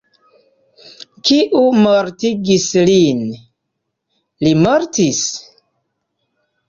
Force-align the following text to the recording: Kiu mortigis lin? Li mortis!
Kiu 1.29 1.59
mortigis 1.81 2.65
lin? 2.89 3.21
Li 4.47 4.55
mortis! 4.67 5.21